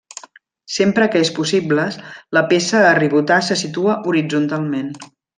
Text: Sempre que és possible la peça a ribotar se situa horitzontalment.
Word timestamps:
Sempre 0.75 1.07
que 1.15 1.19
és 1.25 1.29
possible 1.39 1.83
la 2.37 2.43
peça 2.53 2.81
a 2.87 2.95
ribotar 3.01 3.37
se 3.49 3.59
situa 3.65 3.99
horitzontalment. 4.13 4.91